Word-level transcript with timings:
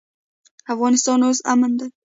افغانستان 0.73 1.19
اوس 1.23 1.39
امن 1.51 1.71
دی. 1.79 1.87